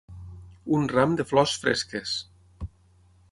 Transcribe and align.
Un 0.77 0.87
ram 0.93 1.13
de 1.19 1.27
flors 1.33 1.53
fresques. 1.65 2.17